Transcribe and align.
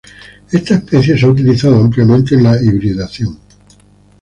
Esta 0.51 0.73
especie 0.73 1.15
se 1.15 1.27
ha 1.27 1.29
utilizado 1.29 1.75
ampliamente 1.79 2.33
en 2.33 2.41
la 2.45 2.59
hibridación. 2.59 3.37